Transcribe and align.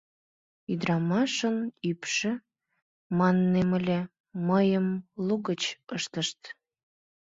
—Ӱдырамашын 0.71 1.57
ӱпшӧ...— 1.89 2.31
маннем 3.17 3.69
ыле, 3.79 3.99
мыйым 4.47 4.87
лугыч 5.25 5.63
ыштышт. 5.97 6.39